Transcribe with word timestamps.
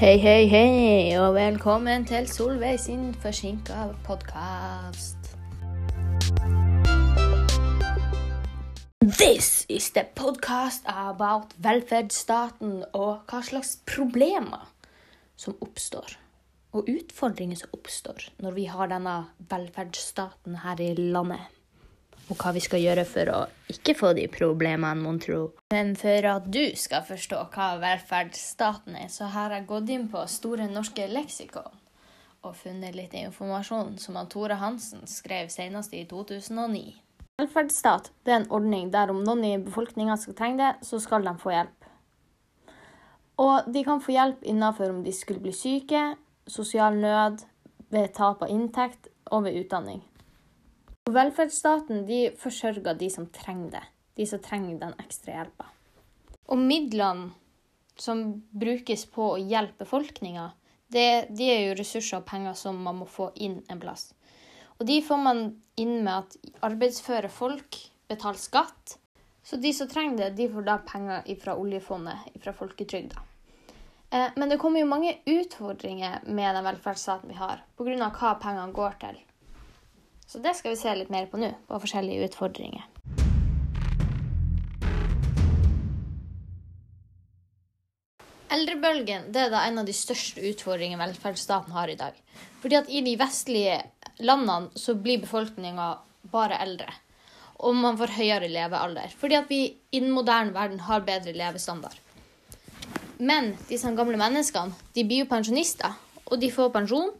Hei, 0.00 0.16
hei, 0.16 0.46
hei, 0.48 1.18
og 1.20 1.34
velkommen 1.36 2.06
til 2.08 2.24
Solveig 2.24 2.78
sin 2.80 3.10
forsinka 3.20 3.90
podkast. 4.06 5.34
This 9.04 9.66
is 9.68 9.90
the 9.92 10.06
podcast 10.16 10.88
about 10.88 11.52
velferdsstaten 11.60 12.78
og 12.96 13.28
hva 13.28 13.42
slags 13.44 13.74
problemer 13.84 14.64
som 15.36 15.60
oppstår. 15.60 16.16
Og 16.72 16.88
utfordringer 16.88 17.60
som 17.60 17.76
oppstår 17.76 18.30
når 18.40 18.56
vi 18.56 18.70
har 18.72 18.88
denne 18.88 19.18
velferdsstaten 19.52 20.62
her 20.64 20.80
i 20.80 20.94
landet. 20.96 21.59
Og 22.30 22.38
hva 22.38 22.52
vi 22.54 22.62
skal 22.62 22.82
gjøre 22.84 23.04
for 23.10 23.30
å 23.34 23.38
ikke 23.72 23.96
få 23.98 24.12
de 24.14 24.28
problemene, 24.30 25.02
mon 25.02 25.18
tro. 25.18 25.40
Men 25.74 25.96
for 25.98 26.26
at 26.30 26.46
du 26.46 26.62
skal 26.78 27.02
forstå 27.08 27.42
hva 27.50 27.72
velferdsstaten 27.82 28.94
er, 29.02 29.08
så 29.10 29.32
har 29.34 29.56
jeg 29.56 29.66
gått 29.66 29.90
inn 29.90 30.06
på 30.12 30.22
Store 30.30 30.68
norske 30.70 31.08
leksikon 31.10 31.80
og 32.40 32.56
funnet 32.56 32.96
litt 32.96 33.12
informasjon 33.18 33.98
som 34.00 34.16
han 34.16 34.28
Tore 34.32 34.56
Hansen 34.62 35.02
skrev 35.10 35.50
senest 35.52 35.92
i 35.92 36.06
2009. 36.08 36.94
Velferdsstat 37.40 38.10
det 38.24 38.32
er 38.32 38.40
en 38.40 38.50
ordning 38.56 38.88
der 38.94 39.12
om 39.12 39.20
noen 39.24 39.44
i 39.44 39.52
befolkninga 39.60 40.16
skal 40.20 40.36
trenge 40.38 40.60
det, 40.62 40.86
så 40.86 41.00
skal 41.02 41.26
de 41.26 41.34
få 41.40 41.52
hjelp. 41.52 41.88
Og 43.40 43.70
de 43.72 43.84
kan 43.84 44.02
få 44.04 44.12
hjelp 44.12 44.44
innenfor 44.44 44.92
om 44.92 45.02
de 45.04 45.12
skulle 45.16 45.40
bli 45.40 45.52
syke, 45.56 46.14
sosial 46.48 46.96
nød, 47.00 47.44
ved 47.90 48.12
tap 48.14 48.44
av 48.44 48.52
inntekt 48.52 49.08
og 49.32 49.46
ved 49.46 49.56
utdanning. 49.64 50.02
Og 51.10 51.16
velferdsstaten 51.16 52.04
de 52.06 52.20
forsørger 52.38 52.94
de 52.94 53.08
som 53.10 53.24
trenger 53.34 53.70
det. 53.72 53.82
De 54.14 54.26
som 54.30 54.38
trenger 54.38 54.76
den 54.78 54.92
ekstra 55.02 55.40
hjelpa. 55.40 55.64
Og 56.54 56.60
midlene 56.62 57.32
som 57.98 58.20
brukes 58.54 59.08
på 59.10 59.32
å 59.32 59.40
hjelpe 59.42 59.82
befolkninga, 59.82 60.44
de 60.94 61.48
er 61.50 61.64
jo 61.64 61.74
ressurser 61.80 62.20
og 62.20 62.28
penger 62.28 62.54
som 62.54 62.78
man 62.78 63.00
må 63.00 63.08
få 63.10 63.32
inn 63.42 63.58
en 63.66 63.80
plass. 63.82 64.12
Og 64.78 64.86
de 64.86 65.00
får 65.02 65.18
man 65.24 65.40
inn 65.82 65.96
med 66.04 66.12
at 66.14 66.52
arbeidsføre 66.68 67.30
folk 67.34 67.80
betaler 68.06 68.38
skatt. 68.38 68.94
Så 69.42 69.58
de 69.58 69.72
som 69.74 69.90
trenger 69.90 70.28
det, 70.28 70.30
de 70.38 70.46
får 70.52 70.68
da 70.68 70.76
penger 70.86 71.26
fra 71.42 71.56
oljefondet, 71.58 72.38
fra 72.38 72.54
folketrygda. 72.54 73.26
Eh, 74.14 74.30
men 74.36 74.46
det 74.46 74.60
kommer 74.62 74.84
jo 74.84 74.92
mange 74.92 75.16
utfordringer 75.26 76.22
med 76.30 76.54
den 76.54 76.70
velferdsstaten 76.70 77.34
vi 77.34 77.40
har, 77.42 77.66
pga. 77.74 78.12
hva 78.14 78.36
pengene 78.38 78.78
går 78.78 78.94
til. 79.02 79.20
Så 80.30 80.38
det 80.38 80.52
skal 80.54 80.76
vi 80.76 80.78
se 80.78 80.92
litt 80.94 81.08
mer 81.10 81.24
på 81.26 81.40
nå, 81.42 81.48
på 81.66 81.78
forskjellige 81.82 82.28
utfordringer. 82.28 82.84
Eldrebølgen 88.54 89.32
det 89.34 89.40
er 89.42 89.50
da 89.50 89.64
en 89.66 89.80
av 89.82 89.88
de 89.88 89.94
største 89.94 90.44
utfordringene 90.52 91.02
velferdsstaten 91.02 91.74
har 91.74 91.90
i 91.90 91.96
dag. 91.98 92.14
Fordi 92.62 92.78
at 92.78 92.92
i 92.94 93.02
de 93.02 93.16
vestlige 93.18 93.80
landene 94.22 94.70
så 94.78 94.94
blir 94.94 95.18
befolkninga 95.24 95.88
bare 96.30 96.60
eldre. 96.62 96.94
Og 97.66 97.74
man 97.74 97.98
får 97.98 98.14
høyere 98.14 98.50
levealder. 98.52 99.10
Fordi 99.18 99.38
at 99.40 99.50
vi 99.50 99.64
i 99.66 100.02
den 100.02 100.12
moderne 100.14 100.54
verden 100.54 100.84
har 100.86 101.02
bedre 101.08 101.34
levestandard. 101.34 101.98
Men 103.18 103.56
disse 103.66 103.90
gamle 103.98 104.20
menneskene 104.20 104.78
de 104.94 105.04
blir 105.10 105.24
jo 105.24 105.30
pensjonister, 105.34 105.98
og 106.30 106.38
de 106.38 106.52
får 106.54 106.70
pensjon. 106.78 107.10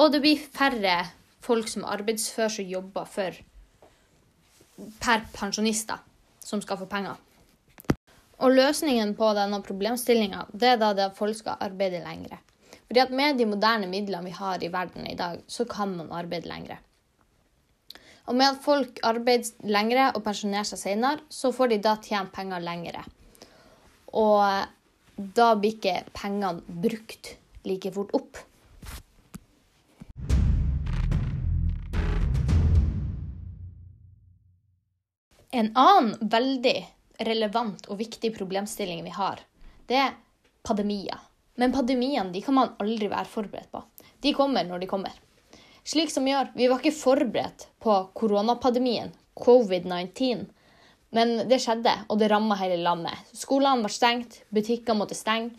Og 0.00 0.10
det 0.16 0.22
blir 0.24 0.48
færre 0.56 0.96
folk 1.44 1.68
som 1.70 1.84
er 1.84 1.98
arbeidsfør 1.98 2.56
som 2.56 2.72
jobber 2.72 3.08
for 3.10 3.42
per 5.04 5.26
pensjonister, 5.34 6.00
som 6.42 6.62
skal 6.64 6.80
få 6.80 6.88
penger. 6.90 7.20
Og 8.42 8.56
løsningen 8.56 9.14
på 9.14 9.28
denne 9.36 9.60
problemstillinga 9.62 10.48
er 10.58 10.80
da 10.80 10.90
at 11.06 11.18
folk 11.18 11.36
skal 11.38 11.60
arbeide 11.62 12.02
lengre. 12.02 12.40
Fordi 12.88 13.00
at 13.00 13.14
med 13.14 13.38
de 13.38 13.46
moderne 13.48 13.86
midlene 13.88 14.26
vi 14.26 14.34
har 14.34 14.62
i 14.62 14.72
verden 14.72 15.06
i 15.06 15.16
dag, 15.16 15.40
så 15.46 15.64
kan 15.64 15.94
man 15.96 16.12
arbeide 16.12 16.50
lengre. 16.50 16.80
Og 18.26 18.34
med 18.34 18.54
at 18.54 18.62
folk 18.64 19.00
arbeider 19.04 19.68
lengre 19.68 20.08
og 20.14 20.22
pensjonerer 20.24 20.66
seg 20.68 20.80
senere, 20.80 21.22
så 21.28 21.52
får 21.52 21.74
de 21.74 21.80
da 21.84 21.94
tjent 22.02 22.32
penger 22.32 22.62
lengre. 22.64 23.04
Og 24.16 25.24
da 25.36 25.48
blir 25.58 25.76
ikke 25.76 26.04
pengene 26.16 26.64
brukt 26.64 27.34
like 27.68 27.92
fort 27.94 28.14
opp. 28.16 28.40
En 35.54 35.70
annen 35.78 36.16
veldig 36.30 36.78
relevant 37.22 37.84
og 37.86 38.00
viktig 38.00 38.32
problemstilling 38.34 39.04
vi 39.06 39.12
har, 39.14 39.38
det 39.86 40.00
er 40.02 40.16
pandemier. 40.66 41.20
Men 41.54 41.70
pandemiene 41.70 42.32
de 42.34 42.42
kan 42.42 42.56
man 42.56 42.72
aldri 42.82 43.06
være 43.12 43.30
forberedt 43.30 43.70
på. 43.70 43.84
De 44.24 44.32
kommer 44.34 44.66
når 44.66 44.82
de 44.82 44.90
kommer. 44.90 45.14
Slik 45.86 46.10
som 46.10 46.26
gjør, 46.26 46.50
Vi 46.56 46.66
var 46.66 46.82
ikke 46.82 46.96
forberedt 46.96 47.68
på 47.78 47.94
koronapandemien, 48.18 49.12
covid-19. 49.38 50.46
Men 51.14 51.48
det 51.48 51.62
skjedde, 51.62 51.92
og 52.08 52.18
det 52.18 52.32
ramma 52.32 52.58
hele 52.58 52.82
landet. 52.82 53.14
Skolene 53.32 53.86
var 53.86 53.94
stengt, 53.94 54.42
butikker 54.50 54.98
måtte 54.98 55.14
stenge. 55.14 55.54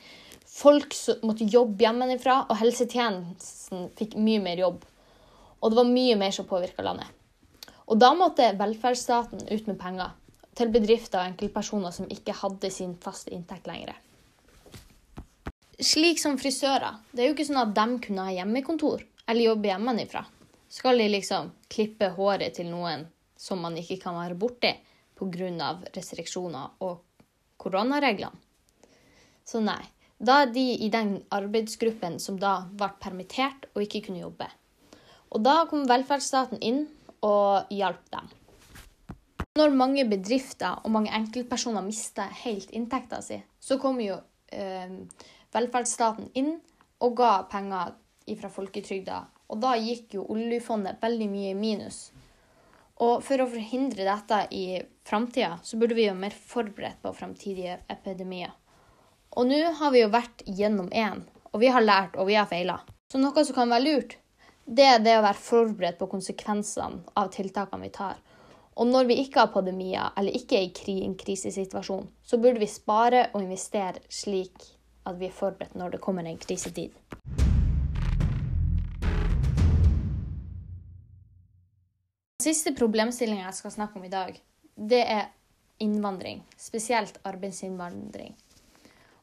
Folk 0.45 0.91
måtte 1.23 1.47
jobbe 1.47 1.88
hjemmefra, 1.88 2.41
og 2.50 2.59
helsetjenesten 2.59 3.94
fikk 3.95 4.19
mye 4.19 4.44
mer 4.44 4.59
jobb. 4.59 4.84
Og 5.61 5.72
det 5.72 5.79
var 5.79 5.94
mye 5.95 6.17
mer 6.19 6.35
som 6.35 6.50
påvirka 6.50 6.84
landet. 6.84 7.07
Og 7.85 8.00
da 8.01 8.13
måtte 8.18 8.53
velferdsstaten 8.57 9.46
ut 9.51 9.68
med 9.69 9.78
penger 9.79 10.16
til 10.56 10.72
bedrifter 10.73 11.22
og 11.22 11.31
enkeltpersoner 11.31 11.94
som 11.94 12.09
ikke 12.12 12.35
hadde 12.40 12.72
sin 12.73 12.96
faste 13.01 13.34
inntekt 13.35 13.68
lenger. 13.69 13.97
Slik 15.75 16.22
som 16.22 16.40
frisører. 16.40 17.01
Det 17.12 17.22
er 17.22 17.29
jo 17.29 17.35
ikke 17.35 17.47
sånn 17.50 17.62
at 17.62 17.75
de 17.75 18.00
kunne 18.06 18.25
ha 18.25 18.34
hjemmekontor 18.38 19.03
eller 19.28 19.50
jobbe 19.50 19.69
hjemmefra. 19.69 20.23
Skal 20.72 20.97
de 21.00 21.09
liksom 21.12 21.51
klippe 21.72 22.09
håret 22.16 22.56
til 22.57 22.69
noen 22.72 23.06
som 23.38 23.62
man 23.62 23.75
ikke 23.78 24.00
kan 24.02 24.16
være 24.17 24.38
borti 24.40 24.72
pga. 25.16 25.75
restriksjoner 25.96 26.79
og 26.79 27.03
koronareglene? 27.57 28.40
Så 29.46 29.62
nei. 29.62 29.84
Da 30.17 30.41
er 30.41 30.52
de 30.56 30.63
i 30.79 30.90
den 30.90 31.23
arbeidsgruppen 31.29 32.19
som 32.23 32.40
da 32.40 32.66
ble 32.72 32.88
permittert 33.03 33.67
og 33.75 33.84
ikke 33.84 34.07
kunne 34.07 34.23
jobbe. 34.23 34.47
Og 35.35 35.44
da 35.44 35.66
kom 35.69 35.84
velferdsstaten 35.88 36.62
inn 36.63 36.88
og 37.25 37.74
hjalp 37.74 38.09
dem. 38.13 38.31
Når 39.56 39.75
mange 39.78 40.03
bedrifter 40.12 40.81
og 40.84 40.91
mange 40.91 41.13
enkeltpersoner 41.16 41.84
mister 41.86 42.31
helt 42.44 42.74
inntekta 42.75 43.22
si, 43.24 43.38
så 43.59 43.78
kommer 43.80 44.03
jo 44.03 44.18
eh, 44.52 44.97
velferdsstaten 45.56 46.34
inn 46.35 46.58
og 47.03 47.16
ga 47.19 47.31
penger 47.52 47.96
fra 48.41 48.52
folketrygda. 48.52 49.22
Og 49.53 49.62
da 49.62 49.75
gikk 49.78 50.18
jo 50.18 50.25
oljefondet 50.34 51.00
veldig 51.02 51.30
mye 51.31 51.53
i 51.53 51.58
minus. 51.58 52.09
Og 53.03 53.19
for 53.24 53.44
å 53.44 53.47
forhindre 53.52 54.08
dette 54.08 54.41
i 54.56 54.66
framtida, 55.08 55.58
så 55.64 55.78
burde 55.80 55.97
vi 55.97 56.08
være 56.08 56.19
mer 56.19 56.35
forberedt 56.35 57.02
på 57.03 57.14
framtidige 57.16 57.80
epidemier. 57.91 58.53
Og 59.35 59.50
nå 59.50 59.59
har 59.80 59.91
vi 59.91 60.03
jo 60.03 60.12
vært 60.12 60.46
gjennom 60.47 60.88
én, 60.96 61.25
og 61.52 61.59
vi 61.64 61.72
har 61.72 61.84
lært 61.84 62.16
og 62.16 62.30
vi 62.30 62.38
har 62.40 62.47
feila. 62.47 62.80
Så 63.12 63.19
noe 63.19 63.44
som 63.44 63.58
kan 63.58 63.72
være 63.72 63.84
lurt, 63.84 64.16
det 64.66 64.86
er 64.90 65.02
det 65.03 65.12
å 65.14 65.22
være 65.22 65.38
forberedt 65.38 66.00
på 66.00 66.08
konsekvensene 66.09 67.03
av 67.14 67.30
tiltakene 67.34 67.86
vi 67.86 67.92
tar. 67.94 68.18
Og 68.76 68.90
når 68.90 69.06
vi 69.12 69.20
ikke 69.22 69.44
har 69.44 69.52
pandemier 69.53 70.16
eller 70.18 70.34
ikke 70.36 70.58
er 70.58 70.90
i 70.90 71.03
en 71.06 71.14
krisesituasjon, 71.16 72.08
så 72.26 72.40
burde 72.42 72.59
vi 72.59 72.68
spare 72.68 73.28
og 73.34 73.44
investere 73.44 74.02
slik 74.09 74.66
at 75.06 75.20
vi 75.20 75.30
er 75.30 75.38
forberedt 75.38 75.78
når 75.78 75.96
det 75.96 76.02
kommer 76.02 76.26
en 76.26 76.42
krisetid. 76.42 76.98
Den 82.42 82.50
siste 82.50 82.74
problemstillinga 82.74 83.46
jeg 83.46 83.59
skal 83.62 83.78
snakke 83.78 84.02
om 84.02 84.09
i 84.09 84.12
dag, 84.12 84.34
det 84.76 85.03
er 85.06 85.30
innvandring. 85.78 86.42
Spesielt 86.58 87.22
arbeidsinnvandring. 87.24 88.34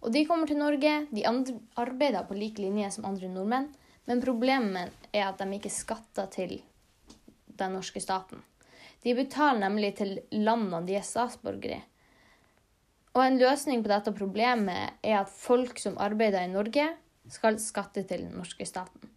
Og 0.03 0.11
De 0.15 0.25
kommer 0.27 0.47
til 0.47 0.59
Norge, 0.59 1.07
de 1.11 1.27
arbeider 1.27 2.25
på 2.27 2.39
lik 2.39 2.59
linje 2.63 2.95
som 2.95 3.05
andre 3.07 3.29
nordmenn, 3.31 3.73
men 4.09 4.23
problemet 4.23 5.09
er 5.13 5.29
at 5.29 5.39
de 5.39 5.49
ikke 5.59 5.73
skatter 5.73 6.31
til 6.33 6.59
den 7.59 7.77
norske 7.77 8.01
staten. 8.03 8.43
De 9.03 9.15
betaler 9.19 9.61
nemlig 9.65 9.97
til 9.99 10.19
landene 10.33 10.83
de 10.87 10.99
er 10.99 11.07
statsborgere 11.07 11.81
i. 11.81 11.87
Og 13.13 13.27
en 13.27 13.37
løsning 13.37 13.83
på 13.85 13.91
dette 13.93 14.13
problemet 14.17 14.95
er 15.05 15.19
at 15.19 15.33
folk 15.33 15.81
som 15.83 15.99
arbeider 16.01 16.47
i 16.47 16.53
Norge, 16.53 16.87
skal 17.31 17.59
skatte 17.63 18.03
til 18.09 18.25
den 18.25 18.33
norske 18.35 18.65
staten. 18.67 19.11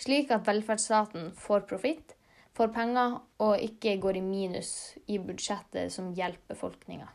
Slik 0.00 0.32
at 0.34 0.46
velferdsstaten 0.48 1.28
får 1.38 1.66
profitt, 1.70 2.14
får 2.56 2.72
penger 2.74 3.18
og 3.44 3.62
ikke 3.62 3.98
går 4.02 4.18
i 4.18 4.24
minus 4.24 4.72
i 5.06 5.20
budsjettet 5.22 5.92
som 5.94 6.10
hjelper 6.16 6.54
befolkninga. 6.54 7.06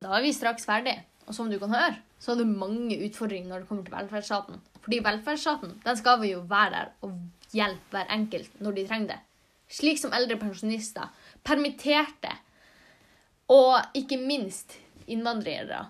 Da 0.00 0.14
er 0.16 0.24
vi 0.24 0.32
straks 0.32 0.64
ferdig. 0.68 0.96
Og 1.30 1.36
som 1.36 1.50
du 1.50 1.60
kan 1.62 1.70
høre, 1.70 1.96
så 2.18 2.34
er 2.34 2.42
det 2.42 2.50
mange 2.50 2.98
utfordringer 3.06 3.52
når 3.52 3.62
det 3.62 3.70
kommer 3.70 3.86
til 3.86 3.94
velferdsstaten. 3.94 4.60
Fordi 4.82 5.00
velferdsstaten 5.06 5.76
den 5.86 5.98
skal 6.00 6.18
vi 6.24 6.34
jo 6.34 6.44
være 6.50 6.70
der 6.74 6.94
og 7.06 7.18
hjelpe 7.54 7.94
hver 7.94 8.14
enkelt 8.18 8.62
når 8.62 8.78
de 8.78 8.86
trenger 8.90 9.12
det 9.14 9.20
slik 9.70 10.00
som 10.00 10.14
eldre 10.16 10.38
pensjonister, 10.40 11.10
permitterte 11.46 12.32
og 13.50 13.96
ikke 13.96 14.18
minst 14.20 14.76
innvandrere. 15.10 15.84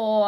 Og 0.00 0.26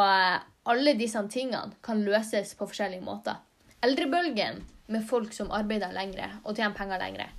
alle 0.69 0.95
disse 0.99 1.21
tingene 1.33 1.73
kan 1.85 2.03
løses 2.05 2.53
på 2.57 2.67
forskjellige 2.69 3.05
måter. 3.05 3.39
Eldrebølgen 3.83 4.61
med 4.93 5.05
folk 5.07 5.33
som 5.35 5.51
arbeider 5.55 5.93
lengre 5.95 6.29
og 6.43 6.55
tjener 6.55 6.75
penger 6.77 7.01
lengre. 7.01 7.29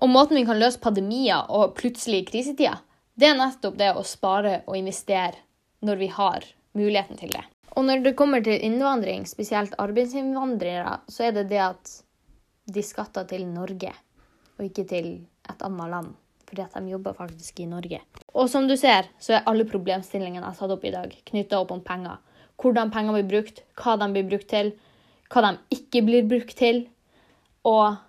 Og 0.00 0.08
måten 0.08 0.38
vi 0.38 0.46
kan 0.48 0.60
løse 0.60 0.80
pandemier 0.80 1.50
og 1.52 1.74
plutselig 1.76 2.26
krisetider, 2.30 2.80
det 3.20 3.28
er 3.28 3.36
nettopp 3.36 3.76
det 3.76 3.90
å 3.92 4.06
spare 4.06 4.60
og 4.66 4.78
investere 4.78 5.40
når 5.84 6.00
vi 6.00 6.10
har 6.12 6.46
muligheten 6.76 7.18
til 7.20 7.32
det. 7.34 7.42
Og 7.78 7.86
når 7.86 8.02
det 8.04 8.16
kommer 8.18 8.42
til 8.44 8.62
innvandring, 8.66 9.26
spesielt 9.30 9.76
arbeidsinnvandrere, 9.78 10.98
så 11.08 11.28
er 11.28 11.36
det 11.36 11.48
det 11.52 11.60
at 11.62 11.92
de 12.70 12.82
skatter 12.84 13.26
til 13.30 13.46
Norge, 13.48 13.92
og 14.58 14.66
ikke 14.66 14.84
til 14.90 15.12
et 15.48 15.62
annet 15.66 15.92
land. 15.92 16.10
Fordi 16.50 16.64
at 16.64 16.74
de 16.74 16.90
jobber 16.90 17.14
faktisk 17.14 17.60
i 17.62 17.68
Norge. 17.70 18.00
Og 18.34 18.50
som 18.50 18.66
du 18.66 18.74
ser, 18.76 19.06
så 19.22 19.38
er 19.38 19.46
alle 19.46 19.66
problemstillingene 19.70 20.42
jeg 20.42 20.48
har 20.48 20.58
tatt 20.58 20.74
opp 20.74 20.84
i 20.84 20.94
dag, 20.94 21.14
knytta 21.30 21.60
opp 21.62 21.74
om 21.74 21.82
penger. 21.86 22.18
Hvordan 22.60 22.90
penger 22.92 23.16
blir 23.16 23.28
brukt, 23.30 23.62
hva 23.78 23.96
de 24.00 24.10
blir 24.12 24.26
brukt 24.28 24.50
til, 24.50 24.72
hva 25.30 25.44
de 25.46 25.78
ikke 25.78 26.02
blir 26.06 26.26
brukt 26.28 26.56
til. 26.58 26.88
Og 27.64 28.00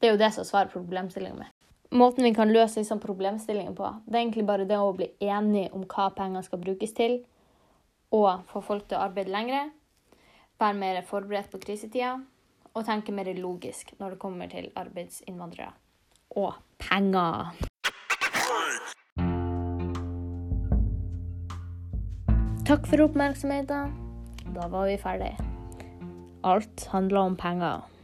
det 0.00 0.10
er 0.10 0.16
jo 0.16 0.24
det 0.24 0.32
som 0.34 0.48
svarer 0.48 0.72
problemstillingen 0.72 1.44
med. 1.44 1.55
Måten 1.96 2.24
vi 2.24 2.34
kan 2.34 2.50
løse 2.52 2.82
disse 2.82 2.96
problemstillingene 3.00 3.72
på, 3.72 3.88
det 4.04 4.18
er 4.18 4.24
egentlig 4.26 4.42
bare 4.44 4.66
det 4.68 4.76
å 4.76 4.92
bli 4.92 5.06
enige 5.24 5.70
om 5.72 5.86
hva 5.88 6.10
penger 6.12 6.44
skal 6.44 6.60
brukes 6.60 6.92
til, 6.92 7.22
og 8.12 8.42
få 8.50 8.60
folk 8.60 8.84
til 8.90 8.98
å 8.98 9.06
arbeide 9.06 9.32
lengre, 9.32 9.62
være 10.60 10.76
mer 10.76 11.00
forberedt 11.08 11.48
på 11.52 11.62
krisetida 11.62 12.18
og 12.74 12.84
tenke 12.84 13.14
mer 13.16 13.32
logisk 13.40 13.94
når 13.96 14.12
det 14.12 14.20
kommer 14.20 14.52
til 14.52 14.68
arbeidsinnvandrere 14.76 15.72
og 16.36 16.60
penger. 16.84 17.56
Takk 22.68 22.88
for 22.92 23.08
oppmerksomheten. 23.08 23.92
Da 24.52 24.68
var 24.68 24.90
vi 24.90 25.00
ferdig. 25.00 25.32
Alt 26.44 26.90
handler 26.92 27.30
om 27.30 27.40
penger. 27.40 27.95